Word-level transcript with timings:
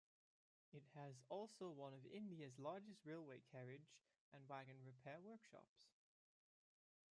It 0.73 0.81
has 0.95 1.13
also 1.29 1.69
one 1.69 1.93
of 1.93 2.03
India's 2.11 2.57
largest 2.57 3.05
railway 3.05 3.41
carriage 3.51 3.91
and 4.33 4.49
wagon 4.49 4.77
repair 4.83 5.19
workshops. 5.21 5.91